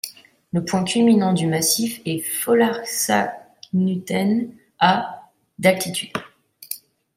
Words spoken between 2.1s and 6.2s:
Folarskardnuten à d'altitude.